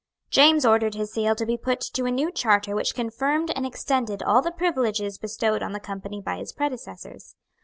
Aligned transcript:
James 0.31 0.65
ordered 0.65 0.95
his 0.95 1.13
seal 1.13 1.35
to 1.35 1.45
be 1.45 1.55
put 1.55 1.79
to 1.79 2.05
a 2.07 2.09
new 2.09 2.31
charter 2.31 2.73
which 2.73 2.95
confirmed 2.95 3.51
and 3.55 3.67
extended 3.67 4.23
all 4.23 4.41
the 4.41 4.51
privileges 4.51 5.19
bestowed 5.19 5.61
on 5.61 5.73
the 5.73 5.79
Company 5.79 6.19
by 6.19 6.37
his 6.37 6.51
predecessors. 6.51 7.35